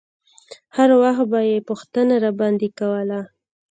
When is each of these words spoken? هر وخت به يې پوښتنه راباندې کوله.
هر 0.75 0.89
وخت 1.01 1.25
به 1.31 1.39
يې 1.49 1.57
پوښتنه 1.69 2.13
راباندې 2.25 2.69
کوله. 2.79 3.19